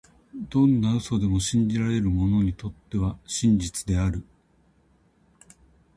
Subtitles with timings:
[0.33, 4.23] どんな嘘でも、信じられる者にとっては真実である。